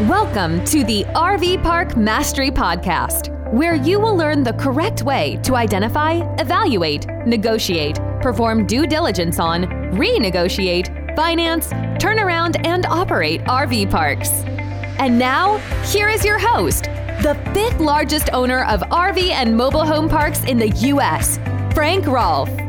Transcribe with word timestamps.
Welcome 0.00 0.62
to 0.66 0.84
the 0.84 1.04
RV 1.14 1.62
Park 1.62 1.96
Mastery 1.96 2.50
Podcast, 2.50 3.32
where 3.50 3.76
you 3.76 3.98
will 3.98 4.14
learn 4.14 4.42
the 4.42 4.52
correct 4.52 5.02
way 5.02 5.40
to 5.42 5.56
identify, 5.56 6.20
evaluate, 6.38 7.06
negotiate, 7.24 7.96
perform 8.20 8.66
due 8.66 8.86
diligence 8.86 9.38
on, 9.38 9.64
renegotiate, 9.94 11.16
finance, 11.16 11.70
turn 11.98 12.18
around, 12.18 12.58
and 12.66 12.84
operate 12.84 13.40
RV 13.44 13.90
parks. 13.90 14.28
And 14.98 15.18
now, 15.18 15.56
here 15.86 16.10
is 16.10 16.26
your 16.26 16.38
host, 16.38 16.84
the 17.22 17.34
fifth 17.54 17.80
largest 17.80 18.28
owner 18.34 18.64
of 18.66 18.82
RV 18.82 19.30
and 19.30 19.56
mobile 19.56 19.86
home 19.86 20.10
parks 20.10 20.44
in 20.44 20.58
the 20.58 20.68
U.S., 20.68 21.38
Frank 21.72 22.06
Rolfe. 22.06 22.65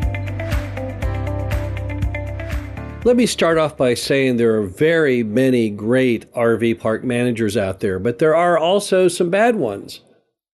Let 3.08 3.16
me 3.16 3.26
start 3.26 3.58
off 3.58 3.78
by 3.78 3.94
saying 3.94 4.36
there 4.36 4.56
are 4.56 4.66
very 4.66 5.24
many 5.24 5.70
great 5.70 6.30
RV 6.34 6.78
park 6.82 7.06
managers 7.06 7.56
out 7.56 7.80
there, 7.80 8.00
but 8.00 8.20
there 8.20 8.36
are 8.36 8.58
also 8.58 9.08
some 9.08 9.30
bad 9.30 9.56
ones. 9.56 10.02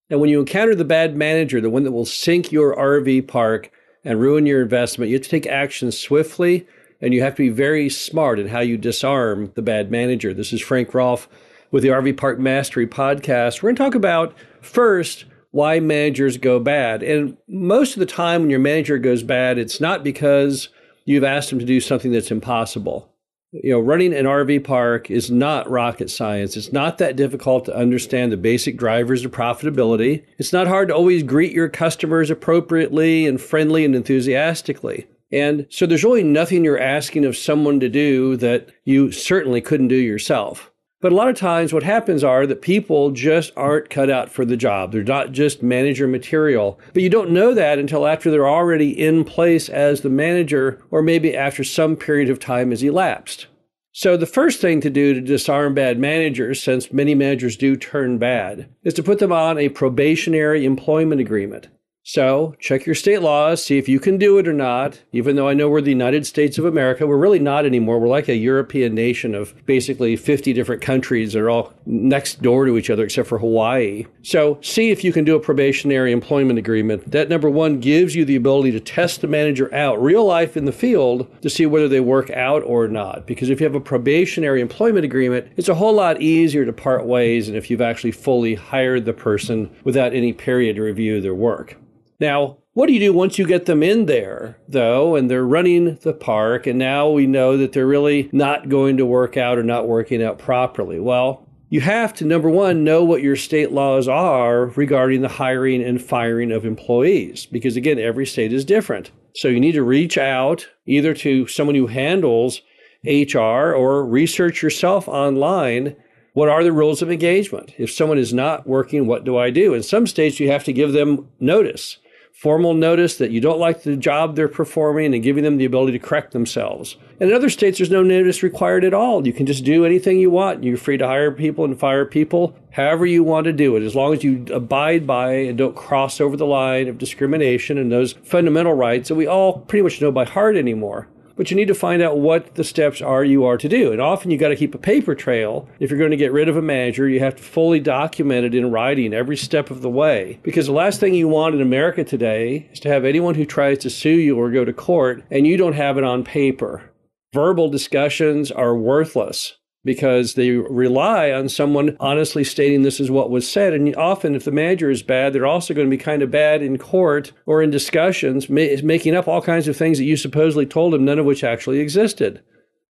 And 0.08 0.22
when 0.22 0.30
you 0.30 0.40
encounter 0.40 0.76
the 0.76 0.86
bad 0.86 1.16
manager, 1.16 1.59
the 1.59 1.72
one 1.72 1.81
that 1.81 1.92
will 1.92 2.05
sink 2.05 2.52
your 2.52 2.76
RV 2.76 3.28
park 3.28 3.72
and 4.05 4.22
ruin 4.22 4.45
your 4.45 4.62
investment, 4.62 5.09
you 5.09 5.16
have 5.16 5.23
to 5.23 5.30
take 5.31 5.48
action 5.48 5.92
swiftly 5.92 6.68
and 7.02 7.12
you 7.12 7.23
have 7.23 7.34
to 7.34 7.42
be 7.42 7.50
very 7.50 7.90
smart 7.90 8.38
in 8.38 8.50
how 8.50 8.59
you 8.59 8.78
disarm 8.78 9.52
the 9.56 9.64
bad 9.64 9.90
manager. 9.90 10.31
This 10.31 10.54
is 10.54 10.62
Frank 10.62 10.94
Rolfe 10.94 11.28
with 11.72 11.81
the 11.81 11.90
RV 11.90 12.17
Park 12.17 12.38
Mastery 12.38 12.86
podcast. 12.86 13.64
We're 13.64 13.70
going 13.70 13.78
to 13.78 13.84
talk 13.84 13.95
about 13.95 14.36
first 14.62 15.26
why 15.50 15.80
managers 15.80 16.38
go 16.38 16.59
bad. 16.59 17.02
And 17.02 17.36
most 17.48 17.95
of 17.95 18.00
the 18.00 18.06
time, 18.06 18.42
when 18.42 18.52
your 18.52 18.59
manager 18.59 19.00
goes 19.00 19.23
bad, 19.23 19.58
it's 19.58 19.81
not 19.81 20.04
because 20.04 20.70
you've 21.06 21.24
asked 21.24 21.50
them 21.50 21.60
to 21.60 21.66
do 21.66 21.80
something 21.80 22.12
that's 22.12 22.32
impossible. 22.32 23.10
You 23.52 23.72
know, 23.72 23.80
running 23.80 24.14
an 24.16 24.26
RV 24.26 24.64
park 24.64 25.12
is 25.12 25.30
not 25.30 25.70
rocket 25.70 26.10
science. 26.10 26.58
It's 26.58 26.74
not 26.74 26.98
that 26.98 27.16
difficult 27.16 27.66
to 27.66 27.76
understand 27.76 28.32
the 28.32 28.38
basic 28.38 28.78
drivers 28.78 29.23
of 29.23 29.32
profitability. 29.32 30.23
It's 30.40 30.54
not 30.54 30.68
hard 30.68 30.88
to 30.88 30.95
always 30.95 31.22
greet 31.22 31.54
your 31.54 31.70
customers 31.70 32.32
appropriately 32.32 33.28
and 33.28 33.40
friendly 33.40 33.86
and 33.86 33.95
enthusiastically. 33.95 35.06
And 35.32 35.68
so 35.70 35.86
there's 35.86 36.04
really 36.04 36.23
nothing 36.23 36.64
you're 36.64 36.80
asking 36.80 37.26
of 37.26 37.38
someone 37.38 37.80
to 37.80 37.90
do 37.90 38.38
that 38.38 38.70
you 38.86 39.12
certainly 39.12 39.62
couldn't 39.62 39.88
do 39.88 39.95
yourself. 39.95 40.72
But 41.04 41.12
a 41.12 41.16
lot 41.16 41.28
of 41.28 41.36
times, 41.36 41.73
what 41.73 41.84
happens 41.84 42.23
are 42.23 42.48
that 42.48 42.62
people 42.62 43.12
just 43.12 43.52
aren't 43.58 43.90
cut 43.90 44.09
out 44.09 44.30
for 44.30 44.46
the 44.46 44.56
job. 44.56 44.94
They're 44.94 45.04
not 45.04 45.34
just 45.34 45.62
manager 45.62 46.08
material. 46.08 46.80
But 46.94 47.04
you 47.04 47.10
don't 47.10 47.32
know 47.32 47.54
that 47.54 47.78
until 47.78 48.08
after 48.08 48.32
they're 48.32 48.48
already 48.48 48.98
in 48.98 49.26
place 49.26 49.68
as 49.68 50.00
the 50.00 50.10
manager, 50.10 50.82
or 50.92 51.02
maybe 51.02 51.36
after 51.36 51.62
some 51.66 51.98
period 51.98 52.30
of 52.30 52.40
time 52.40 52.70
has 52.70 52.82
elapsed. 52.82 53.48
So, 53.92 54.16
the 54.16 54.26
first 54.26 54.62
thing 54.62 54.80
to 54.80 54.90
do 54.90 55.14
to 55.14 55.20
disarm 55.20 55.73
bad 55.73 56.00
managers, 56.00 56.64
since 56.64 56.94
many 56.94 57.16
managers 57.16 57.58
do 57.58 57.76
turn 57.76 58.17
bad, 58.17 58.70
is 58.86 58.94
to 58.94 59.04
put 59.04 59.20
them 59.20 59.34
on 59.34 59.58
a 59.58 59.67
probationary 59.67 60.64
employment 60.64 61.20
agreement. 61.20 61.67
So 62.06 62.54
check 62.59 62.86
your 62.86 62.96
state 62.96 63.22
laws, 63.22 63.64
see 63.64 63.78
if 63.78 63.88
you 63.88 63.98
can 63.98 64.18
do 64.18 64.38
it 64.38 64.46
or 64.46 64.54
not. 64.54 65.02
Even 65.14 65.38
though 65.38 65.48
I 65.48 65.54
know 65.54 65.70
we're 65.70 65.80
the 65.80 65.90
United 65.90 66.28
States 66.28 66.58
of 66.58 66.66
America, 66.66 67.08
we're 67.08 67.16
really 67.16 67.40
not 67.40 67.66
anymore. 67.66 67.98
We're 67.98 68.10
like 68.10 68.28
a 68.28 68.36
European 68.36 68.94
nation 68.94 69.34
of 69.34 69.56
basically 69.66 70.18
50 70.18 70.52
different 70.52 70.82
countries 70.82 71.32
that 71.32 71.40
are 71.40 71.50
all 71.50 71.73
next 71.86 72.42
door 72.42 72.66
to 72.66 72.78
each 72.78 72.90
other 72.90 73.06
except 73.06 73.30
for 73.30 73.40
Hawaii. 73.40 74.06
So 74.22 74.60
see 74.62 74.92
if 74.92 75.06
you 75.06 75.14
can 75.14 75.23
do 75.23 75.38
a 75.38 75.40
probationary 75.40 76.12
employment 76.12 76.60
agreement. 76.60 77.10
That 77.10 77.30
number 77.30 77.50
one 77.50 77.80
gives 77.80 78.16
you 78.16 78.26
the 78.26 78.36
ability 78.36 78.73
to 78.73 78.82
test 78.82 79.22
the 79.22 79.28
manager 79.28 79.73
out, 79.73 80.02
real 80.02 80.26
life 80.26 80.58
in 80.58 80.66
the 80.66 80.73
field, 80.73 81.28
to 81.42 81.50
see 81.50 81.66
whether 81.66 81.88
they 81.88 82.02
work 82.02 82.30
out 82.32 82.64
or 82.64 82.90
not. 82.90 83.26
Because 83.26 83.50
if 83.50 83.62
you 83.62 83.66
have 83.66 83.76
a 83.76 83.80
probationary 83.80 84.60
employment 84.60 85.06
agreement, 85.06 85.54
it's 85.56 85.70
a 85.70 85.76
whole 85.76 85.94
lot 85.94 86.22
easier 86.22 86.66
to 86.66 86.73
part 86.73 87.06
ways 87.06 87.48
than 87.48 87.56
if 87.56 87.72
you've 87.72 87.80
actually 87.80 88.12
fully 88.12 88.56
hired 88.56 89.06
the 89.06 89.14
person 89.14 89.73
without 89.86 90.14
any 90.14 90.34
period 90.34 90.76
to 90.76 90.82
review 90.82 91.22
their 91.22 91.34
work. 91.34 91.78
Now, 92.19 92.58
what 92.73 92.88
do 92.88 92.93
you 92.93 92.99
do 92.99 93.14
once 93.14 93.38
you 93.38 93.45
get 93.45 93.65
them 93.65 93.83
in 93.83 94.08
there, 94.08 94.58
though, 94.67 95.15
and 95.15 95.30
they're 95.30 95.45
running 95.45 95.95
the 96.02 96.14
park, 96.14 96.65
and 96.65 96.80
now 96.80 97.10
we 97.10 97.27
know 97.27 97.55
that 97.58 97.71
they're 97.71 97.86
really 97.86 98.30
not 98.32 98.70
going 98.70 98.98
to 98.98 99.05
work 99.05 99.38
out 99.38 99.58
or 99.58 99.64
not 99.64 99.88
working 99.88 100.23
out 100.23 100.39
properly? 100.39 100.99
Well, 100.99 101.48
you 101.70 101.82
have 101.82 102.14
to, 102.15 102.26
number 102.26 102.49
one, 102.49 102.83
know 102.83 103.04
what 103.04 103.21
your 103.21 103.36
state 103.36 103.71
laws 103.71 104.08
are 104.08 104.67
regarding 104.76 105.21
the 105.21 105.27
hiring 105.27 105.83
and 105.83 106.02
firing 106.02 106.52
of 106.52 106.65
employees, 106.65 107.45
because 107.45 107.76
again, 107.76 107.99
every 107.99 108.26
state 108.26 108.54
is 108.54 108.65
different. 108.65 109.11
So 109.36 109.48
you 109.48 109.59
need 109.59 109.73
to 109.73 109.83
reach 109.83 110.17
out 110.17 110.67
either 110.86 111.14
to 111.15 111.48
someone 111.48 111.76
who 111.76 111.88
handles 111.88 112.61
HR 113.05 113.73
or 113.73 114.05
research 114.05 114.61
yourself 114.61 115.08
online 115.08 115.95
what 116.33 116.49
are 116.49 116.64
the 116.64 116.71
rules 116.71 117.04
of 117.04 117.11
engagement? 117.11 117.73
If 117.77 117.92
someone 117.92 118.17
is 118.17 118.33
not 118.33 118.65
working, 118.67 119.05
what 119.05 119.23
do 119.23 119.38
I 119.38 119.52
do? 119.52 119.76
In 119.76 119.83
some 119.83 120.08
states, 120.08 120.39
you 120.39 120.49
have 120.49 120.64
to 120.64 120.73
give 120.73 120.92
them 120.92 121.30
notice 121.39 121.99
formal 122.33 122.73
notice 122.73 123.17
that 123.17 123.32
you 123.32 123.39
don't 123.39 123.60
like 123.60 123.83
the 123.83 123.95
job 123.95 124.36
they're 124.36 124.48
performing 124.48 125.14
and 125.14 125.23
giving 125.23 125.44
them 125.44 125.58
the 125.58 125.66
ability 125.66 125.92
to 125.94 126.05
correct 126.05 126.33
themselves. 126.33 126.98
And 127.20 127.30
in 127.30 127.36
other 127.36 127.49
states, 127.49 127.77
there's 127.77 127.92
no 127.92 128.04
notice 128.04 128.44
required 128.44 128.83
at 128.83 128.94
all. 128.94 129.25
You 129.25 129.31
can 129.31 129.45
just 129.45 129.63
do 129.63 129.86
anything 129.86 130.19
you 130.19 130.31
want. 130.31 130.63
You're 130.63 130.75
free 130.75 130.98
to 130.98 131.07
hire 131.07 131.31
people 131.31 131.63
and 131.63 131.80
fire 131.80 132.06
people 132.06 132.56
however 132.71 133.06
you 133.06 133.24
want 133.24 133.45
to 133.45 133.54
do 133.54 133.75
it, 133.75 133.83
as 133.83 133.95
long 133.95 134.13
as 134.13 134.24
you 134.24 134.45
abide 134.51 135.06
by 135.06 135.33
and 135.33 135.57
don't 135.57 135.75
cross 135.75 136.19
over 136.19 136.36
the 136.36 136.45
line 136.45 136.88
of 136.88 136.98
discrimination 136.98 137.77
and 137.77 137.92
those 137.92 138.13
fundamental 138.24 138.74
rights 138.74 139.10
that 139.10 139.15
we 139.15 139.27
all 139.27 139.60
pretty 139.60 139.83
much 139.83 140.01
know 140.01 140.12
by 140.12 140.25
heart 140.25 140.57
anymore 140.57 141.07
but 141.36 141.50
you 141.50 141.57
need 141.57 141.68
to 141.68 141.75
find 141.75 142.01
out 142.01 142.19
what 142.19 142.56
the 142.56 142.63
steps 142.63 143.01
are 143.01 143.24
you 143.24 143.45
are 143.45 143.57
to 143.57 143.69
do. 143.69 143.92
And 143.92 144.01
often 144.01 144.31
you 144.31 144.38
got 144.38 144.50
to 144.50 144.56
keep 144.56 144.75
a 144.75 144.80
paper 144.80 145.16
trail. 145.16 145.68
If 145.80 145.89
you're 145.89 146.00
going 146.00 146.12
to 146.12 146.18
get 146.18 146.31
rid 146.31 146.50
of 146.50 146.57
a 146.57 146.62
manager, 146.62 147.07
you 147.07 147.19
have 147.19 147.36
to 147.36 147.44
fully 147.44 147.80
document 147.80 148.45
it 148.45 148.56
in 148.56 148.71
writing 148.71 149.13
every 149.13 149.38
step 149.38 149.71
of 149.71 149.81
the 149.81 149.89
way. 149.89 150.39
Because 150.44 150.68
the 150.68 150.74
last 150.74 151.00
thing 151.00 151.13
you 151.13 151.27
want 151.27 151.56
in 151.56 151.62
America 151.62 152.04
today 152.04 152.69
is 152.71 152.80
to 152.81 152.89
have 152.89 153.06
anyone 153.06 153.36
who 153.36 153.45
tries 153.45 153.80
to 153.80 153.89
sue 153.89 154.10
you 154.10 154.38
or 154.38 154.51
go 154.51 154.66
to 154.66 154.74
court 154.74 155.24
and 155.31 155.48
you 155.48 155.57
don't 155.57 155.74
have 155.74 155.98
it 155.98 156.04
on 156.04 156.24
paper. 156.24 156.89
Verbal 157.33 157.69
discussions 157.69 158.51
are 158.51 158.75
worthless 158.75 159.56
because 159.83 160.36
they 160.36 160.51
rely 160.51 161.31
on 161.31 161.50
someone 161.50 161.98
honestly 162.00 162.44
stating 162.44 162.81
this 162.81 163.00
is 163.00 163.12
what 163.12 163.30
was 163.30 163.50
said. 163.50 163.74
And 163.74 163.95
often, 163.95 164.36
if 164.36 164.45
the 164.45 164.51
manager 164.51 164.89
is 164.89 165.04
bad, 165.04 165.33
they're 165.33 165.45
also 165.45 165.74
going 165.74 165.88
to 165.89 165.95
be 165.95 166.01
kind 166.01 166.21
of 166.21 166.31
bad 166.31 166.62
in 166.62 166.77
court 166.77 167.33
or 167.45 167.62
in 167.62 167.69
discussions, 167.69 168.50
ma- 168.50 168.68
making 168.83 169.16
up 169.16 169.27
all 169.27 169.42
kinds 169.42 169.68
of 169.68 169.75
things 169.75 169.98
that 169.98 170.06
you 170.06 170.16
supposedly 170.16 170.66
told 170.66 170.94
them, 170.94 171.06
none 171.06 171.19
of 171.19 171.25
which 171.25 171.44
actually 171.44 171.80
existed. 171.80 172.42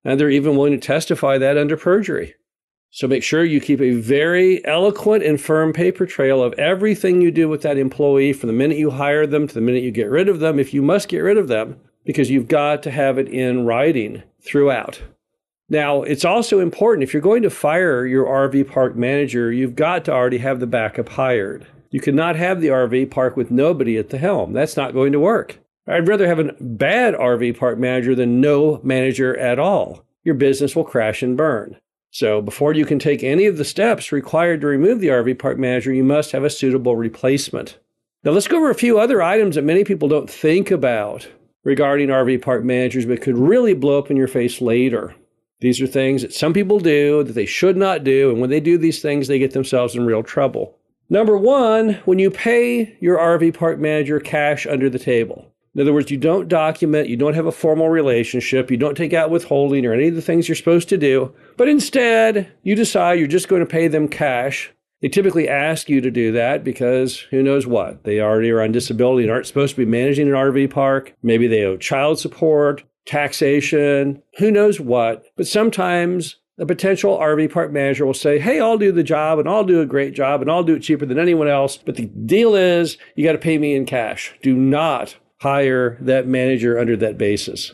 And 0.04 0.20
they're 0.20 0.30
even 0.30 0.56
willing 0.56 0.74
to 0.74 0.88
testify 0.88 1.38
that 1.40 1.58
under 1.58 1.78
perjury. 1.78 2.36
So 2.92 3.08
make 3.08 3.24
sure 3.24 3.44
you 3.44 3.60
keep 3.60 3.81
a 3.81 3.96
very 3.96 4.64
eloquent 4.68 5.24
and 5.24 5.42
firm 5.42 5.74
paper 5.74 6.06
trail 6.06 6.44
of 6.44 6.54
everything 6.60 7.22
you 7.22 7.31
do 7.31 7.50
with 7.50 7.64
that 7.64 7.80
employee 7.80 8.34
from 8.34 8.48
the 8.48 8.54
minute 8.54 8.78
you 8.78 8.92
hire 8.92 9.25
them 9.25 9.48
to 9.48 9.54
the 9.54 9.62
minute 9.62 9.81
you 9.81 9.90
get 9.90 10.12
rid 10.12 10.30
of 10.30 10.40
them, 10.40 10.60
if 10.60 10.75
you 10.75 10.84
must 10.84 11.08
get 11.08 11.20
rid 11.20 11.38
of 11.38 11.48
them, 11.48 11.80
because 12.06 12.30
you've 12.30 12.48
got 12.48 12.84
to 12.84 12.92
have 12.92 13.18
it 13.18 13.28
in 13.30 13.66
writing 13.66 14.22
throughout. 14.44 15.02
Now, 15.74 16.04
it's 16.04 16.24
also 16.24 16.60
important 16.60 17.02
if 17.02 17.14
you're 17.14 17.22
going 17.22 17.42
to 17.42 17.50
fire 17.50 18.06
your 18.06 18.28
RV 18.28 18.72
park 18.72 18.96
manager, 18.96 19.52
you've 19.52 19.76
got 19.76 20.06
to 20.06 20.12
already 20.12 20.38
have 20.38 20.60
the 20.60 20.68
backup 20.68 21.10
hired. 21.10 21.66
You 21.90 22.00
cannot 22.00 22.36
have 22.36 22.62
the 22.62 22.68
RV 22.68 23.10
park 23.10 23.36
with 23.36 23.50
nobody 23.50 23.98
at 23.98 24.12
the 24.12 24.20
helm. 24.20 24.54
That's 24.54 24.78
not 24.78 24.94
going 24.94 25.14
to 25.14 25.20
work. 25.20 25.58
I'd 25.88 26.08
rather 26.08 26.28
have 26.28 26.38
a 26.38 26.54
bad 26.60 27.16
RV 27.16 27.58
park 27.58 27.80
manager 27.80 28.14
than 28.14 28.40
no 28.40 28.82
manager 28.84 29.36
at 29.40 29.58
all. 29.58 30.06
Your 30.24 30.36
business 30.36 30.76
will 30.76 30.84
crash 30.84 31.24
and 31.24 31.36
burn. 31.36 31.78
So, 32.12 32.40
before 32.40 32.76
you 32.76 32.86
can 32.86 33.00
take 33.00 33.24
any 33.24 33.48
of 33.48 33.58
the 33.58 33.66
steps 33.66 34.12
required 34.12 34.62
to 34.62 34.68
remove 34.68 35.00
the 35.00 35.08
RV 35.08 35.40
park 35.40 35.58
manager, 35.58 35.92
you 35.92 36.04
must 36.04 36.34
have 36.34 36.44
a 36.44 36.52
suitable 36.52 36.96
replacement. 36.96 37.80
Now, 38.24 38.34
let's 38.34 38.48
go 38.48 38.58
over 38.58 38.70
a 38.70 38.76
few 38.76 39.00
other 39.00 39.24
items 39.24 39.56
that 39.56 39.64
many 39.64 39.84
people 39.84 40.08
don't 40.08 40.30
think 40.30 40.70
about 40.70 41.28
regarding 41.64 42.10
RV 42.10 42.44
park 42.44 42.64
managers, 42.64 43.08
but 43.08 43.24
could 43.24 43.40
really 43.40 43.74
blow 43.74 43.98
up 43.98 44.12
in 44.12 44.18
your 44.18 44.28
face 44.28 44.62
later. 44.62 45.16
These 45.59 45.81
are 45.81 45.88
things 45.88 46.22
that 46.22 46.34
some 46.34 46.53
people 46.53 46.80
do 46.80 47.24
that 47.24 47.34
they 47.34 47.45
should 47.45 47.78
not 47.78 48.04
do. 48.04 48.30
And 48.31 48.42
when 48.42 48.50
they 48.50 48.60
do 48.60 48.78
these 48.78 49.01
things, 49.01 49.28
they 49.28 49.39
get 49.39 49.54
themselves 49.54 49.95
in 49.95 50.06
real 50.06 50.24
trouble. 50.24 50.78
Number 51.10 51.38
one, 51.38 51.94
when 52.06 52.19
you 52.19 52.31
pay 52.31 52.98
your 53.00 53.18
RV 53.18 53.54
park 53.54 53.80
manager 53.80 54.19
cash 54.19 54.66
under 54.66 54.89
the 54.89 55.00
table. 55.00 55.54
In 55.75 55.81
other 55.81 55.94
words, 55.94 56.12
you 56.12 56.18
don't 56.18 56.48
document, 56.48 57.10
you 57.10 57.18
don't 57.18 57.33
have 57.33 57.48
a 57.48 57.51
formal 57.51 57.89
relationship, 57.89 58.69
you 58.69 58.78
don't 58.78 58.95
take 58.95 59.13
out 59.13 59.31
withholding 59.31 59.86
or 59.86 59.94
any 59.94 60.07
of 60.07 60.16
the 60.16 60.22
things 60.22 60.48
you're 60.48 60.56
supposed 60.56 60.88
to 60.89 60.98
do, 60.98 61.33
but 61.57 61.68
instead 61.68 62.51
you 62.62 62.75
decide 62.75 63.18
you're 63.18 63.28
just 63.28 63.48
going 63.48 63.62
to 63.62 63.66
pay 63.66 63.88
them 63.88 64.07
cash. 64.07 64.72
They 65.01 65.10
typically 65.10 65.50
ask 65.50 65.89
you 65.89 66.00
to 66.00 66.12
do 66.12 66.31
that 66.31 66.63
because 66.63 67.19
who 67.31 67.44
knows 67.44 67.68
what? 67.68 68.04
They 68.04 68.22
already 68.22 68.51
are 68.51 68.62
on 68.62 68.72
disability 68.72 69.24
and 69.24 69.31
aren't 69.31 69.48
supposed 69.48 69.75
to 69.75 69.86
be 69.86 69.89
managing 69.89 70.28
an 70.28 70.33
RV 70.33 70.72
park. 70.72 71.13
Maybe 71.24 71.48
they 71.48 71.63
owe 71.63 71.75
child 71.75 72.19
support 72.19 72.83
taxation, 73.06 74.22
who 74.38 74.52
knows 74.52 74.80
what. 74.80 75.26
But 75.36 75.48
sometimes 75.48 76.38
a 76.58 76.66
potential 76.66 77.18
RV 77.18 77.52
park 77.52 77.72
manager 77.72 78.06
will 78.06 78.14
say, 78.14 78.40
Hey, 78.40 78.60
I'll 78.60 78.78
do 78.78 78.92
the 78.92 79.04
job 79.04 79.40
and 79.40 79.50
I'll 79.50 79.64
do 79.64 79.82
a 79.82 79.86
great 79.86 80.14
job 80.14 80.42
and 80.42 80.52
I'll 80.52 80.64
do 80.64 80.76
it 80.76 80.82
cheaper 80.82 81.06
than 81.06 81.20
anyone 81.20 81.48
else. 81.48 81.78
But 81.78 81.96
the 81.96 82.06
deal 82.06 82.56
is 82.56 82.98
you 83.16 83.24
got 83.24 83.34
to 83.34 83.38
pay 83.38 83.58
me 83.58 83.76
in 83.76 83.86
cash. 83.86 84.34
Do 84.42 84.56
not 84.56 85.18
hire 85.42 85.98
that 86.02 86.28
manager 86.28 86.80
under 86.80 86.96
that 86.98 87.18
basis. 87.18 87.74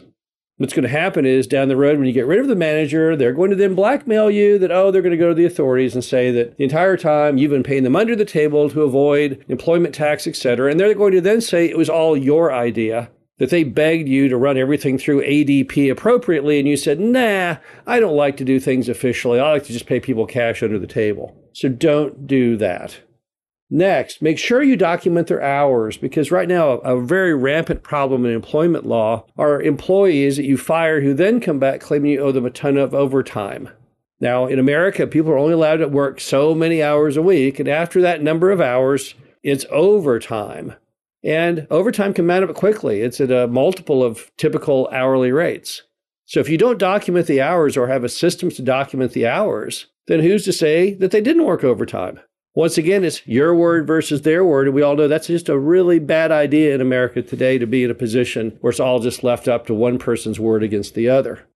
What's 0.58 0.74
going 0.74 0.84
to 0.84 0.90
happen 0.90 1.26
is 1.26 1.48
down 1.48 1.70
the 1.70 1.78
road, 1.78 1.98
when 1.98 2.08
you 2.08 2.12
get 2.12 2.26
rid 2.26 2.40
of 2.40 2.50
the 2.50 2.56
manager, 2.56 3.16
they're 3.16 3.32
going 3.32 3.50
to 3.50 3.56
then 3.56 3.76
blackmail 3.76 4.30
you 4.30 4.60
that, 4.60 4.72
oh, 4.72 4.92
they're 4.92 5.02
going 5.02 5.12
to 5.12 5.18
go 5.18 5.30
to 5.30 5.34
the 5.34 5.46
authorities 5.46 5.94
and 5.94 6.04
say 6.04 6.32
that 6.32 6.58
the 6.58 6.66
entire 6.66 6.98
time 6.98 7.38
you've 7.38 7.52
been 7.52 7.64
paying 7.64 7.84
them 7.84 7.96
under 7.96 8.14
the 8.14 8.26
table 8.26 8.70
to 8.70 8.82
avoid 8.82 9.46
employment 9.48 9.96
tax, 9.96 10.28
et 10.28 10.36
cetera. 10.36 10.70
And 10.70 10.78
they're 10.78 10.94
going 10.94 11.14
to 11.14 11.22
then 11.22 11.40
say 11.40 11.66
it 11.66 11.78
was 11.78 11.90
all 11.90 12.18
your 12.18 12.52
idea, 12.52 13.10
that 13.40 13.50
they 13.50 13.64
begged 13.64 14.08
you 14.08 14.28
to 14.28 14.38
run 14.38 14.58
everything 14.58 14.98
through 14.98 15.24
ADP 15.24 15.92
appropriately. 15.92 16.60
And 16.60 16.68
you 16.68 16.78
said, 16.78 17.00
nah, 17.00 17.58
I 17.88 18.00
don't 18.00 18.16
like 18.16 18.38
to 18.38 18.46
do 18.46 18.60
things 18.60 18.88
officially. 18.88 19.40
I 19.40 19.52
like 19.52 19.64
to 19.66 19.74
just 19.74 19.88
pay 19.88 20.00
people 20.00 20.26
cash 20.26 20.62
under 20.62 20.78
the 20.78 20.88
table. 20.88 21.36
So 21.54 21.70
don't 21.70 22.28
do 22.28 22.58
that. 22.58 23.00
Next, 23.72 24.22
make 24.22 24.40
sure 24.40 24.64
you 24.64 24.76
document 24.76 25.28
their 25.28 25.44
hours 25.44 25.96
because 25.96 26.32
right 26.32 26.48
now, 26.48 26.80
a 26.80 27.00
very 27.00 27.36
rampant 27.36 27.84
problem 27.84 28.26
in 28.26 28.32
employment 28.32 28.86
law 28.86 29.26
are 29.38 29.62
employees 29.62 30.38
that 30.38 30.46
you 30.46 30.58
fire 30.58 31.02
who 31.02 31.14
then 31.14 31.40
come 31.40 31.60
back 31.60 31.80
claiming 31.80 32.12
you 32.12 32.20
owe 32.20 32.32
them 32.32 32.48
a 32.48 32.50
ton 32.50 32.78
of 32.78 32.96
overtime. 32.96 33.70
Now, 34.20 34.48
in 34.48 34.58
America, 34.58 35.06
people 35.06 35.32
are 35.32 35.38
only 35.38 35.54
allowed 35.54 35.78
to 35.78 35.88
work 35.88 36.20
so 36.20 36.56
many 36.56 36.82
hours 36.82 37.16
a 37.16 37.22
week, 37.22 37.60
and 37.60 37.70
after 37.70 38.02
that 38.02 38.24
number 38.24 38.52
of 38.52 38.60
hours, 38.60 39.14
it's 39.44 39.66
overtime. 39.70 40.74
And 41.24 41.68
overtime 41.70 42.14
can 42.14 42.26
mount 42.26 42.50
up 42.50 42.56
quickly. 42.56 43.02
It's 43.02 43.20
at 43.20 43.32
a 43.32 43.48
multiple 43.48 44.04
of 44.04 44.32
typical 44.38 44.88
hourly 44.92 45.32
rates. 45.32 45.84
So 46.26 46.40
if 46.40 46.48
you 46.48 46.58
don't 46.58 46.78
document 46.78 47.28
the 47.28 47.42
hours 47.42 47.76
or 47.76 47.88
have 47.88 48.04
a 48.04 48.10
system 48.10 48.50
to 48.52 48.62
document 48.62 49.14
the 49.14 49.28
hours, 49.28 49.88
then 50.08 50.20
who's 50.20 50.46
to 50.46 50.54
say 50.54 50.94
that 50.94 51.12
they 51.12 51.22
didn't 51.22 51.46
work 51.46 51.64
overtime? 51.64 52.20
Once 52.56 52.78
again, 52.78 53.04
it's 53.04 53.26
your 53.28 53.54
word 53.56 53.88
versus 53.88 54.22
their 54.22 54.44
word. 54.44 54.68
And 54.68 54.76
we 54.76 54.82
all 54.82 54.96
know 54.96 55.08
that's 55.08 55.28
just 55.28 55.50
a 55.50 55.58
really 55.58 56.00
bad 56.00 56.32
idea 56.32 56.74
in 56.76 56.82
America 56.82 57.22
today 57.22 57.58
to 57.58 57.68
be 57.68 57.84
in 57.84 57.92
a 57.92 57.96
position 57.96 58.58
where 58.62 58.72
it's 58.72 58.80
all 58.80 59.00
just 59.00 59.24
left 59.24 59.48
up 59.48 59.66
to 59.68 59.74
one 59.74 59.98
person's 59.98 60.40
word 60.40 60.64
against 60.64 60.94
the 60.94 61.10
other. 61.10 61.48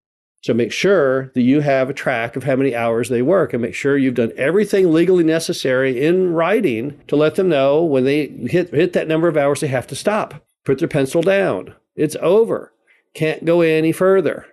So 0.44 0.54
make 0.54 0.74
sure 0.74 1.32
that 1.36 1.42
you 1.42 1.62
have 1.62 1.90
a 1.90 1.94
track 1.94 2.36
of 2.36 2.44
how 2.44 2.58
many 2.58 2.76
hours 2.76 3.08
they 3.08 3.22
work 3.22 3.54
and 3.54 3.62
make 3.62 3.74
sure 3.74 3.98
you've 3.98 4.16
done 4.16 4.34
everything 4.36 4.92
legally 4.92 5.24
necessary 5.24 6.06
in 6.06 6.34
writing 6.34 7.00
to 7.08 7.16
let 7.16 7.36
them 7.36 7.48
know 7.48 7.82
when 7.82 8.04
they 8.04 8.28
hit, 8.28 8.74
hit 8.74 8.92
that 8.92 9.08
number 9.08 9.30
of 9.30 9.38
hours, 9.38 9.62
they 9.62 9.68
have 9.68 9.88
to 9.88 9.96
stop, 9.96 10.46
put 10.66 10.80
their 10.80 10.90
pencil 10.90 11.22
down. 11.22 11.74
It's 11.96 12.18
over. 12.20 12.74
Can't 13.14 13.46
go 13.46 13.62
any 13.62 13.94
further. 13.94 14.46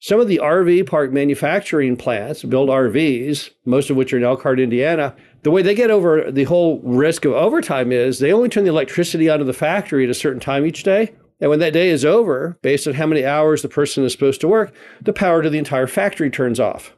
Some 0.00 0.18
of 0.18 0.26
the 0.26 0.40
RV 0.42 0.88
park 0.88 1.12
manufacturing 1.12 1.96
plants 1.96 2.42
build 2.42 2.68
RVs, 2.68 3.50
most 3.64 3.88
of 3.88 3.96
which 3.96 4.12
are 4.12 4.18
in 4.18 4.24
Elkhart, 4.24 4.58
Indiana. 4.58 5.14
The 5.42 5.52
way 5.52 5.62
they 5.62 5.76
get 5.76 5.92
over 5.92 6.28
the 6.28 6.44
whole 6.44 6.80
risk 6.80 7.24
of 7.24 7.34
overtime 7.34 7.92
is 7.92 8.18
they 8.18 8.32
only 8.32 8.48
turn 8.48 8.64
the 8.64 8.70
electricity 8.70 9.30
on 9.30 9.38
to 9.38 9.44
the 9.44 9.52
factory 9.52 10.02
at 10.02 10.10
a 10.10 10.14
certain 10.14 10.40
time 10.40 10.66
each 10.66 10.82
day. 10.82 11.14
And 11.40 11.50
when 11.50 11.58
that 11.58 11.72
day 11.72 11.90
is 11.90 12.04
over, 12.04 12.58
based 12.62 12.86
on 12.86 12.94
how 12.94 13.06
many 13.06 13.24
hours 13.24 13.62
the 13.62 13.68
person 13.68 14.04
is 14.04 14.12
supposed 14.12 14.40
to 14.40 14.48
work, 14.48 14.74
the 15.02 15.12
power 15.12 15.42
to 15.42 15.50
the 15.50 15.58
entire 15.58 15.86
factory 15.86 16.30
turns 16.30 16.58
off. 16.58 16.94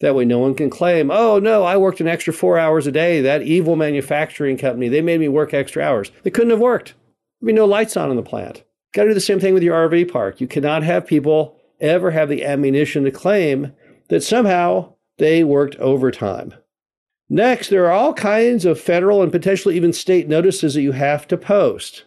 That 0.00 0.14
way, 0.14 0.24
no 0.24 0.38
one 0.38 0.54
can 0.54 0.70
claim, 0.70 1.10
oh, 1.10 1.38
no, 1.38 1.64
I 1.64 1.76
worked 1.76 2.00
an 2.00 2.08
extra 2.08 2.32
four 2.32 2.58
hours 2.58 2.86
a 2.86 2.92
day. 2.92 3.20
That 3.20 3.42
evil 3.42 3.76
manufacturing 3.76 4.58
company, 4.58 4.88
they 4.88 5.00
made 5.00 5.20
me 5.20 5.28
work 5.28 5.54
extra 5.54 5.82
hours. 5.82 6.10
They 6.22 6.30
couldn't 6.30 6.50
have 6.50 6.60
worked. 6.60 6.94
There'd 7.40 7.48
be 7.48 7.52
no 7.52 7.64
lights 7.64 7.96
on 7.96 8.10
in 8.10 8.16
the 8.16 8.22
plant. 8.22 8.64
Got 8.92 9.04
to 9.04 9.10
do 9.10 9.14
the 9.14 9.20
same 9.20 9.40
thing 9.40 9.54
with 9.54 9.62
your 9.62 9.88
RV 9.88 10.12
park. 10.12 10.40
You 10.40 10.46
cannot 10.46 10.82
have 10.82 11.06
people 11.06 11.56
ever 11.80 12.10
have 12.12 12.28
the 12.28 12.44
ammunition 12.44 13.04
to 13.04 13.10
claim 13.10 13.72
that 14.08 14.22
somehow 14.22 14.94
they 15.18 15.42
worked 15.42 15.76
overtime. 15.76 16.54
Next, 17.28 17.68
there 17.68 17.86
are 17.86 17.92
all 17.92 18.14
kinds 18.14 18.64
of 18.64 18.80
federal 18.80 19.22
and 19.22 19.32
potentially 19.32 19.76
even 19.76 19.92
state 19.92 20.28
notices 20.28 20.74
that 20.74 20.82
you 20.82 20.92
have 20.92 21.26
to 21.28 21.36
post. 21.36 22.04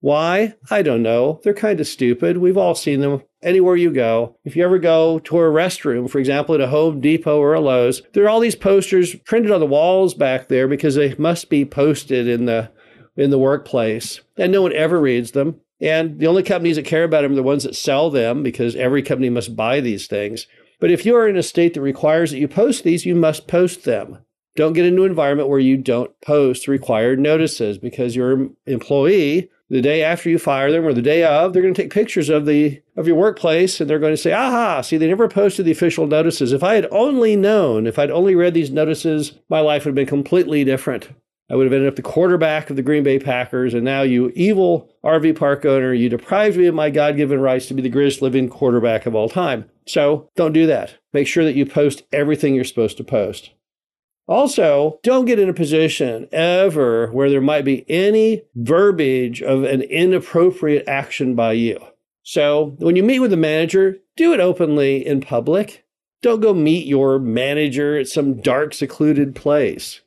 Why? 0.00 0.54
I 0.70 0.82
don't 0.82 1.02
know. 1.02 1.40
They're 1.42 1.54
kind 1.54 1.80
of 1.80 1.86
stupid. 1.86 2.38
We've 2.38 2.56
all 2.56 2.74
seen 2.74 3.00
them 3.00 3.22
anywhere 3.42 3.76
you 3.76 3.92
go. 3.92 4.36
If 4.44 4.54
you 4.54 4.64
ever 4.64 4.78
go 4.78 5.18
to 5.20 5.38
a 5.38 5.40
restroom, 5.40 6.08
for 6.08 6.18
example, 6.18 6.54
at 6.54 6.60
a 6.60 6.68
Home 6.68 7.00
Depot 7.00 7.38
or 7.38 7.54
a 7.54 7.60
Lowe's, 7.60 8.02
there 8.12 8.24
are 8.24 8.28
all 8.28 8.40
these 8.40 8.56
posters 8.56 9.14
printed 9.16 9.50
on 9.50 9.60
the 9.60 9.66
walls 9.66 10.14
back 10.14 10.48
there 10.48 10.68
because 10.68 10.94
they 10.94 11.14
must 11.16 11.50
be 11.50 11.64
posted 11.64 12.28
in 12.28 12.46
the 12.46 12.70
in 13.16 13.30
the 13.30 13.38
workplace, 13.38 14.20
and 14.36 14.52
no 14.52 14.62
one 14.62 14.72
ever 14.72 15.00
reads 15.00 15.32
them. 15.32 15.60
And 15.80 16.20
the 16.20 16.28
only 16.28 16.44
companies 16.44 16.76
that 16.76 16.84
care 16.84 17.02
about 17.02 17.22
them 17.22 17.32
are 17.32 17.36
the 17.36 17.42
ones 17.42 17.64
that 17.64 17.74
sell 17.74 18.10
them 18.10 18.44
because 18.44 18.76
every 18.76 19.02
company 19.02 19.28
must 19.28 19.56
buy 19.56 19.80
these 19.80 20.06
things. 20.06 20.46
But 20.80 20.92
if 20.92 21.04
you 21.04 21.16
are 21.16 21.28
in 21.28 21.36
a 21.36 21.42
state 21.42 21.74
that 21.74 21.80
requires 21.80 22.30
that 22.30 22.38
you 22.38 22.46
post 22.46 22.84
these, 22.84 23.04
you 23.04 23.16
must 23.16 23.48
post 23.48 23.84
them. 23.84 24.18
Don't 24.54 24.72
get 24.72 24.86
into 24.86 25.04
an 25.04 25.10
environment 25.10 25.48
where 25.48 25.58
you 25.58 25.76
don't 25.76 26.10
post 26.20 26.68
required 26.68 27.18
notices 27.18 27.78
because 27.78 28.16
your 28.16 28.50
employee, 28.66 29.50
the 29.70 29.82
day 29.82 30.02
after 30.02 30.30
you 30.30 30.38
fire 30.38 30.72
them 30.72 30.86
or 30.86 30.92
the 30.92 31.02
day 31.02 31.24
of, 31.24 31.52
they're 31.52 31.62
going 31.62 31.74
to 31.74 31.82
take 31.82 31.92
pictures 31.92 32.28
of 32.28 32.46
the 32.46 32.80
of 32.96 33.06
your 33.06 33.16
workplace 33.16 33.80
and 33.80 33.88
they're 33.88 33.98
going 33.98 34.12
to 34.12 34.16
say, 34.16 34.32
"Aha, 34.32 34.80
see, 34.80 34.96
they 34.96 35.08
never 35.08 35.28
posted 35.28 35.66
the 35.66 35.72
official 35.72 36.06
notices. 36.06 36.52
If 36.52 36.62
I 36.62 36.74
had 36.74 36.88
only 36.90 37.36
known, 37.36 37.86
if 37.86 37.98
I'd 37.98 38.10
only 38.10 38.34
read 38.34 38.54
these 38.54 38.70
notices, 38.70 39.32
my 39.48 39.60
life 39.60 39.84
would 39.84 39.90
have 39.90 39.94
been 39.94 40.06
completely 40.06 40.64
different." 40.64 41.10
I 41.50 41.56
would 41.56 41.64
have 41.64 41.72
ended 41.72 41.88
up 41.88 41.96
the 41.96 42.02
quarterback 42.02 42.68
of 42.68 42.76
the 42.76 42.82
Green 42.82 43.02
Bay 43.02 43.18
Packers, 43.18 43.72
and 43.72 43.82
now 43.82 44.02
you 44.02 44.30
evil 44.34 44.90
RV 45.02 45.36
park 45.36 45.64
owner, 45.64 45.94
you 45.94 46.10
deprived 46.10 46.58
me 46.58 46.66
of 46.66 46.74
my 46.74 46.90
God 46.90 47.16
given 47.16 47.40
rights 47.40 47.66
to 47.66 47.74
be 47.74 47.80
the 47.80 47.88
greatest 47.88 48.20
living 48.20 48.50
quarterback 48.50 49.06
of 49.06 49.14
all 49.14 49.30
time. 49.30 49.64
So 49.86 50.28
don't 50.36 50.52
do 50.52 50.66
that. 50.66 50.98
Make 51.14 51.26
sure 51.26 51.44
that 51.44 51.54
you 51.54 51.64
post 51.64 52.02
everything 52.12 52.54
you're 52.54 52.64
supposed 52.64 52.98
to 52.98 53.04
post. 53.04 53.52
Also, 54.28 55.00
don't 55.02 55.24
get 55.24 55.38
in 55.38 55.48
a 55.48 55.54
position 55.54 56.28
ever 56.32 57.10
where 57.12 57.30
there 57.30 57.40
might 57.40 57.64
be 57.64 57.88
any 57.88 58.42
verbiage 58.54 59.42
of 59.42 59.64
an 59.64 59.80
inappropriate 59.80 60.86
action 60.86 61.34
by 61.34 61.52
you. 61.52 61.80
So 62.22 62.76
when 62.78 62.94
you 62.94 63.02
meet 63.02 63.20
with 63.20 63.32
a 63.32 63.38
manager, 63.38 63.96
do 64.16 64.34
it 64.34 64.40
openly 64.40 65.04
in 65.04 65.22
public. 65.22 65.86
Don't 66.20 66.42
go 66.42 66.52
meet 66.52 66.86
your 66.86 67.18
manager 67.18 67.96
at 67.96 68.08
some 68.08 68.42
dark, 68.42 68.74
secluded 68.74 69.34
place. 69.34 70.02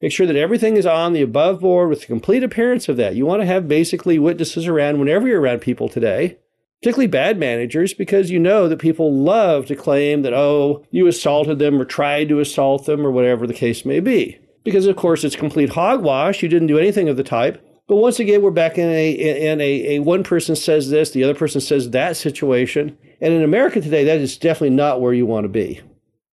Make 0.00 0.12
sure 0.12 0.26
that 0.26 0.36
everything 0.36 0.76
is 0.76 0.86
on 0.86 1.12
the 1.12 1.22
above 1.22 1.60
board 1.60 1.88
with 1.88 2.00
the 2.00 2.06
complete 2.06 2.44
appearance 2.44 2.88
of 2.88 2.96
that. 2.98 3.16
You 3.16 3.26
want 3.26 3.42
to 3.42 3.46
have 3.46 3.66
basically 3.66 4.18
witnesses 4.18 4.68
around 4.68 5.00
whenever 5.00 5.26
you're 5.26 5.40
around 5.40 5.60
people 5.60 5.88
today, 5.88 6.38
particularly 6.80 7.06
bad 7.06 7.38
managers, 7.38 7.94
because 7.94 8.30
you 8.30 8.38
know 8.38 8.68
that 8.68 8.78
people 8.78 9.12
love 9.12 9.66
to 9.66 9.76
claim 9.76 10.22
that, 10.22 10.34
oh, 10.34 10.84
you 10.90 11.06
assaulted 11.06 11.58
them 11.58 11.80
or 11.80 11.84
tried 11.84 12.28
to 12.28 12.40
assault 12.40 12.86
them 12.86 13.06
or 13.06 13.10
whatever 13.10 13.46
the 13.46 13.54
case 13.54 13.84
may 13.84 14.00
be. 14.00 14.38
Because, 14.64 14.86
of 14.86 14.96
course, 14.96 15.24
it's 15.24 15.36
complete 15.36 15.70
hogwash. 15.70 16.42
You 16.42 16.48
didn't 16.48 16.68
do 16.68 16.78
anything 16.78 17.08
of 17.08 17.16
the 17.16 17.24
type. 17.24 17.62
But 17.88 17.96
once 17.96 18.18
again, 18.18 18.42
we're 18.42 18.50
back 18.50 18.78
in 18.78 18.88
a 18.88 19.12
in 19.12 19.60
a, 19.60 19.96
a 19.96 19.98
one 20.00 20.24
person 20.24 20.56
says 20.56 20.90
this, 20.90 21.12
the 21.12 21.22
other 21.22 21.36
person 21.36 21.60
says 21.60 21.90
that 21.90 22.16
situation. 22.16 22.98
And 23.20 23.32
in 23.32 23.42
America 23.42 23.80
today, 23.80 24.04
that 24.04 24.18
is 24.18 24.36
definitely 24.36 24.76
not 24.76 25.00
where 25.00 25.12
you 25.12 25.24
want 25.24 25.44
to 25.44 25.48
be. 25.48 25.80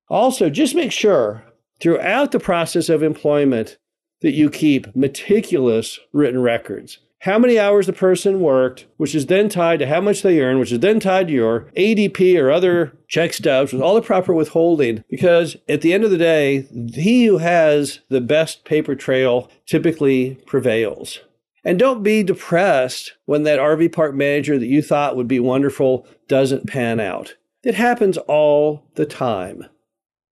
Also, 0.08 0.48
just 0.48 0.74
make 0.74 0.92
sure 0.92 1.44
throughout 1.80 2.32
the 2.32 2.40
process 2.40 2.88
of 2.88 3.02
employment 3.02 3.76
that 4.22 4.32
you 4.32 4.48
keep 4.48 4.94
meticulous 4.96 5.98
written 6.12 6.40
records. 6.40 6.98
How 7.22 7.38
many 7.38 7.56
hours 7.56 7.86
the 7.86 7.92
person 7.92 8.40
worked, 8.40 8.86
which 8.96 9.14
is 9.14 9.26
then 9.26 9.48
tied 9.48 9.78
to 9.78 9.86
how 9.86 10.00
much 10.00 10.22
they 10.22 10.40
earn, 10.40 10.58
which 10.58 10.72
is 10.72 10.80
then 10.80 10.98
tied 10.98 11.28
to 11.28 11.32
your 11.32 11.70
ADP 11.76 12.36
or 12.36 12.50
other 12.50 12.98
check 13.06 13.32
stubs 13.32 13.72
with 13.72 13.80
all 13.80 13.94
the 13.94 14.02
proper 14.02 14.34
withholding. 14.34 15.04
Because 15.08 15.56
at 15.68 15.82
the 15.82 15.92
end 15.92 16.02
of 16.02 16.10
the 16.10 16.18
day, 16.18 16.66
he 16.92 17.26
who 17.26 17.38
has 17.38 18.00
the 18.08 18.20
best 18.20 18.64
paper 18.64 18.96
trail 18.96 19.48
typically 19.66 20.34
prevails. 20.46 21.20
And 21.62 21.78
don't 21.78 22.02
be 22.02 22.24
depressed 22.24 23.12
when 23.24 23.44
that 23.44 23.60
RV 23.60 23.92
park 23.92 24.16
manager 24.16 24.58
that 24.58 24.66
you 24.66 24.82
thought 24.82 25.14
would 25.14 25.28
be 25.28 25.38
wonderful 25.38 26.04
doesn't 26.26 26.66
pan 26.66 26.98
out. 26.98 27.36
It 27.62 27.76
happens 27.76 28.18
all 28.18 28.88
the 28.96 29.06
time. 29.06 29.66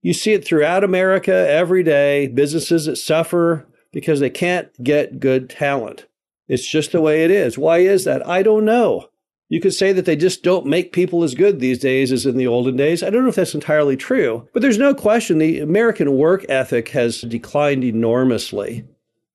You 0.01 0.13
see 0.13 0.33
it 0.33 0.43
throughout 0.43 0.83
America 0.83 1.31
every 1.33 1.83
day, 1.83 2.27
businesses 2.27 2.87
that 2.87 2.97
suffer 2.97 3.65
because 3.93 4.19
they 4.19 4.29
can't 4.29 4.67
get 4.83 5.21
good 5.21 5.49
talent. 5.49 6.07
It's 6.47 6.67
just 6.67 6.91
the 6.91 7.01
way 7.01 7.23
it 7.23 7.31
is. 7.31 7.57
Why 7.57 7.79
is 7.79 8.03
that? 8.03 8.27
I 8.27 8.43
don't 8.43 8.65
know. 8.65 9.07
You 9.50 9.62
could 9.62 9.73
say 9.73 9.93
that 9.93 10.05
they 10.05 10.15
just 10.15 10.41
don't 10.41 10.65
make 10.65 10.93
people 10.93 11.23
as 11.23 11.35
good 11.35 11.59
these 11.59 11.77
days 11.77 12.12
as 12.12 12.25
in 12.25 12.38
the 12.38 12.47
olden 12.47 12.75
days. 12.75 13.03
I 13.03 13.09
don't 13.09 13.23
know 13.23 13.29
if 13.29 13.35
that's 13.35 13.53
entirely 13.53 13.95
true, 13.95 14.47
but 14.51 14.62
there's 14.62 14.79
no 14.79 14.95
question 14.95 15.38
the 15.38 15.59
American 15.59 16.17
work 16.17 16.45
ethic 16.50 16.89
has 16.89 17.21
declined 17.21 17.83
enormously. 17.83 18.85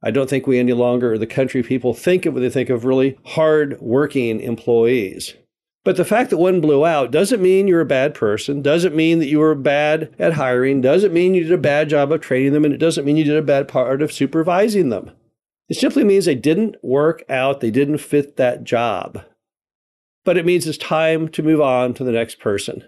I 0.03 0.11
don't 0.11 0.29
think 0.29 0.47
we 0.47 0.59
any 0.59 0.73
longer, 0.73 1.19
the 1.19 1.27
country 1.27 1.63
people 1.63 1.95
think 1.95 2.27
of 2.27 2.35
when 2.35 2.43
they 2.43 2.51
think 2.51 2.71
of 2.71 2.85
really 2.85 3.19
hard 3.25 3.81
working 3.81 4.41
employees. 4.41 5.35
But 5.85 5.97
the 5.97 6.05
fact 6.05 6.31
that 6.31 6.39
one 6.39 6.61
blew 6.61 6.85
out 6.85 7.11
doesn't 7.11 7.41
mean 7.41 7.67
you're 7.67 7.81
a 7.81 7.87
bad 7.87 8.15
person, 8.15 8.63
doesn't 8.63 8.95
mean 8.95 9.21
that 9.21 9.29
you 9.29 9.39
were 9.39 9.55
bad 9.55 10.15
at 10.19 10.35
hiring, 10.35 10.81
doesn't 10.81 11.15
mean 11.15 11.35
you 11.35 11.45
did 11.45 11.53
a 11.53 11.59
bad 11.59 11.89
job 11.89 12.13
of 12.13 12.21
training 12.21 12.53
them, 12.53 12.65
and 12.65 12.75
it 12.75 12.79
doesn't 12.79 13.05
mean 13.05 13.17
you 13.17 13.25
did 13.25 13.37
a 13.37 13.43
bad 13.43 13.69
part 13.69 14.03
of 14.03 14.13
supervising 14.13 14.89
them. 14.89 15.13
It 15.69 15.77
simply 15.77 16.05
means 16.05 16.25
they 16.25 16.35
didn't 16.35 16.77
work 16.83 17.23
out, 17.29 17.61
they 17.61 17.71
didn't 17.71 17.99
fit 17.99 18.37
that 18.37 18.65
job. 18.65 19.23
But 20.25 20.39
it 20.39 20.47
means 20.47 20.67
it's 20.67 20.79
time 20.79 21.29
to 21.29 21.43
move 21.43 21.61
on 21.61 21.95
to 21.95 22.05
the 22.05 22.13
next 22.13 22.41
person. 22.41 22.85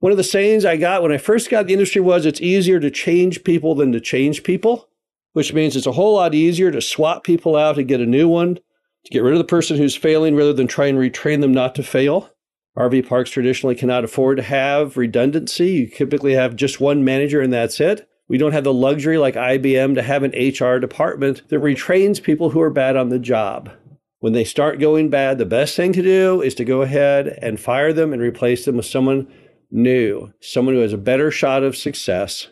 One 0.00 0.12
of 0.12 0.18
the 0.18 0.24
sayings 0.24 0.64
I 0.64 0.76
got 0.76 1.02
when 1.02 1.12
I 1.12 1.18
first 1.18 1.50
got 1.50 1.66
the 1.66 1.72
industry 1.72 2.00
was 2.00 2.26
it's 2.26 2.40
easier 2.40 2.78
to 2.80 2.90
change 2.90 3.44
people 3.44 3.74
than 3.74 3.92
to 3.92 4.00
change 4.00 4.44
people, 4.44 4.88
which 5.32 5.52
means 5.52 5.74
it's 5.74 5.86
a 5.86 5.92
whole 5.92 6.14
lot 6.14 6.34
easier 6.34 6.70
to 6.70 6.80
swap 6.80 7.24
people 7.24 7.56
out 7.56 7.78
and 7.78 7.88
get 7.88 8.00
a 8.00 8.06
new 8.06 8.28
one 8.28 8.56
to 8.56 9.10
get 9.10 9.22
rid 9.22 9.32
of 9.32 9.38
the 9.38 9.44
person 9.44 9.76
who's 9.76 9.96
failing 9.96 10.36
rather 10.36 10.52
than 10.52 10.66
try 10.66 10.86
and 10.86 10.98
retrain 10.98 11.40
them 11.40 11.52
not 11.52 11.74
to 11.76 11.82
fail. 11.82 12.30
RV 12.76 13.08
parks 13.08 13.30
traditionally 13.30 13.74
cannot 13.74 14.04
afford 14.04 14.36
to 14.36 14.42
have 14.42 14.96
redundancy. 14.96 15.68
You 15.70 15.86
typically 15.88 16.34
have 16.34 16.56
just 16.56 16.80
one 16.80 17.04
manager 17.04 17.40
and 17.40 17.52
that's 17.52 17.80
it. 17.80 18.08
We 18.28 18.38
don't 18.38 18.52
have 18.52 18.64
the 18.64 18.74
luxury 18.74 19.18
like 19.18 19.34
IBM 19.34 19.94
to 19.94 20.02
have 20.02 20.24
an 20.24 20.32
HR 20.32 20.78
department 20.78 21.42
that 21.48 21.60
retrains 21.60 22.22
people 22.22 22.50
who 22.50 22.60
are 22.60 22.70
bad 22.70 22.96
on 22.96 23.08
the 23.08 23.18
job. 23.18 23.70
When 24.18 24.32
they 24.32 24.44
start 24.44 24.80
going 24.80 25.10
bad, 25.10 25.38
the 25.38 25.46
best 25.46 25.76
thing 25.76 25.92
to 25.92 26.02
do 26.02 26.42
is 26.42 26.54
to 26.56 26.64
go 26.64 26.82
ahead 26.82 27.38
and 27.40 27.60
fire 27.60 27.92
them 27.92 28.12
and 28.12 28.20
replace 28.20 28.64
them 28.64 28.76
with 28.76 28.86
someone 28.86 29.28
new, 29.70 30.32
someone 30.40 30.74
who 30.74 30.80
has 30.80 30.92
a 30.92 30.98
better 30.98 31.30
shot 31.30 31.62
of 31.62 31.76
success. 31.76 32.48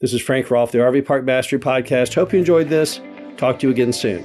This 0.00 0.14
is 0.14 0.22
Frank 0.22 0.50
Rolfe, 0.50 0.72
the 0.72 0.78
RV 0.78 1.04
Park 1.04 1.24
Mastery 1.24 1.58
Podcast. 1.58 2.14
Hope 2.14 2.32
you 2.32 2.38
enjoyed 2.38 2.68
this. 2.68 3.00
Talk 3.36 3.58
to 3.58 3.66
you 3.66 3.72
again 3.72 3.92
soon. 3.92 4.24